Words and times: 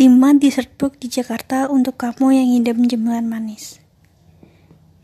5 0.00 0.40
dessert 0.40 0.72
book 0.80 0.96
di 0.96 1.12
Jakarta 1.12 1.68
untuk 1.68 2.00
kamu 2.00 2.32
yang 2.32 2.48
ngidam 2.56 2.88
jembelan 2.88 3.28
manis. 3.28 3.84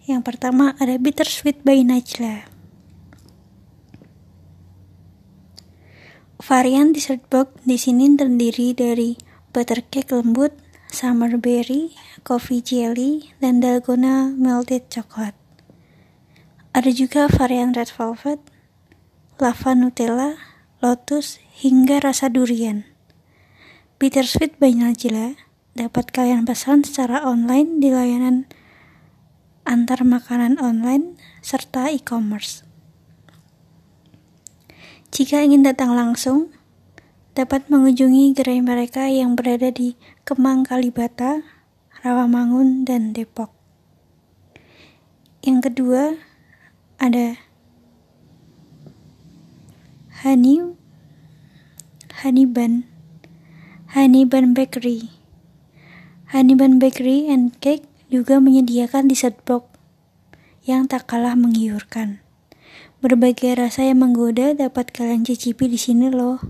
Yang 0.09 0.25
pertama 0.25 0.73
ada 0.81 0.97
Bittersweet 0.97 1.61
by 1.69 1.85
Najla. 1.85 2.49
Varian 6.41 6.97
dessert 6.97 7.21
book 7.29 7.53
di 7.69 7.77
sini 7.77 8.09
terdiri 8.17 8.73
dari 8.73 9.21
butter 9.53 9.85
cake 9.85 10.17
lembut, 10.17 10.57
summer 10.89 11.37
berry, 11.37 11.93
coffee 12.25 12.65
jelly, 12.65 13.37
dan 13.37 13.61
dalgona 13.61 14.33
melted 14.33 14.89
chocolate. 14.89 15.37
Ada 16.73 16.89
juga 16.97 17.29
varian 17.29 17.77
red 17.77 17.93
velvet, 17.93 18.41
lava 19.37 19.77
nutella, 19.77 20.41
lotus, 20.81 21.37
hingga 21.61 22.01
rasa 22.01 22.33
durian. 22.33 22.96
Bittersweet 23.97 24.61
by 24.61 24.77
Najila 24.77 25.41
dapat 25.73 26.13
kalian 26.13 26.45
pesan 26.45 26.85
secara 26.85 27.25
online 27.25 27.81
di 27.81 27.89
layanan 27.89 28.45
antar 29.65 30.05
makanan 30.05 30.61
online 30.61 31.17
serta 31.41 31.89
e-commerce. 31.89 32.61
Jika 35.17 35.41
ingin 35.41 35.65
datang 35.65 35.97
langsung, 35.97 36.53
dapat 37.33 37.73
mengunjungi 37.73 38.37
gerai 38.37 38.61
mereka 38.61 39.09
yang 39.09 39.33
berada 39.33 39.73
di 39.73 39.97
Kemang 40.29 40.69
Kalibata, 40.69 41.41
Rawamangun, 42.05 42.85
dan 42.85 43.17
Depok. 43.17 43.49
Yang 45.41 45.73
kedua, 45.73 46.21
ada 47.01 47.41
Honey 50.21 50.61
Honey 53.97 54.29
Bun 54.29 54.53
Bakery. 54.53 55.09
Bun 56.29 56.77
Bakery 56.77 57.33
and 57.33 57.57
Cake 57.65 57.89
juga 58.13 58.45
menyediakan 58.45 59.09
dessert 59.09 59.41
box 59.49 59.73
yang 60.69 60.85
tak 60.85 61.09
kalah 61.09 61.33
menggiurkan. 61.33 62.21
Berbagai 63.01 63.57
rasa 63.57 63.89
yang 63.89 64.05
menggoda 64.05 64.53
dapat 64.53 64.93
kalian 64.93 65.25
cicipi 65.25 65.65
di 65.73 65.81
sini 65.81 66.13
loh. 66.13 66.45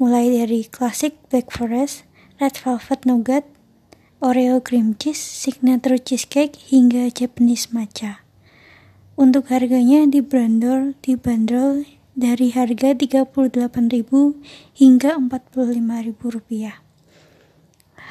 Mulai 0.00 0.32
dari 0.32 0.64
klasik 0.64 1.20
black 1.28 1.52
forest, 1.52 2.08
red 2.40 2.56
velvet 2.56 3.04
nougat, 3.04 3.44
Oreo 4.24 4.64
cream 4.64 4.96
cheese, 4.96 5.20
signature 5.20 6.00
cheesecake, 6.00 6.56
hingga 6.72 7.12
Japanese 7.12 7.68
matcha. 7.76 8.24
Untuk 9.20 9.52
harganya 9.52 10.08
di 10.08 10.24
dibanderol 10.24 10.96
dibanderol 11.04 11.84
dari 12.12 12.52
harga 12.52 12.92
38.000 12.92 13.72
hingga 14.76 15.16
45.000 15.16 16.34
rupiah. 16.34 16.84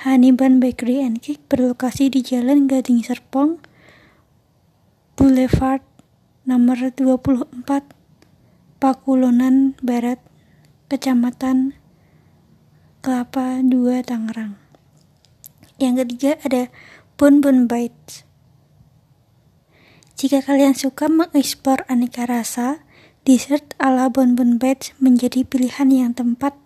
Haniban 0.02 0.58
Bakery 0.58 1.06
and 1.06 1.22
Cake 1.22 1.46
berlokasi 1.46 2.10
di 2.10 2.26
Jalan 2.26 2.66
Gading 2.66 3.06
Serpong, 3.06 3.62
Boulevard 5.14 5.86
nomor 6.42 6.90
24, 6.90 7.62
Pakulonan 8.82 9.78
Barat, 9.86 10.18
Kecamatan 10.90 11.78
Kelapa 13.06 13.62
2 13.62 14.02
Tangerang. 14.02 14.58
Yang 15.78 16.06
ketiga 16.06 16.32
ada 16.42 16.64
Bun 17.22 17.46
Bun 17.46 17.70
Bites. 17.70 18.26
Jika 20.18 20.42
kalian 20.42 20.74
suka 20.74 21.10
mengeksplor 21.10 21.86
aneka 21.86 22.26
rasa, 22.26 22.82
Dessert 23.22 23.78
ala 23.78 24.10
bonbon 24.10 24.58
bites 24.58 24.98
menjadi 24.98 25.46
pilihan 25.46 25.94
yang 25.94 26.12
tempat 26.18 26.58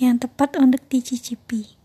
yang 0.00 0.16
tepat 0.16 0.56
untuk 0.56 0.80
dicicipi. 0.88 1.76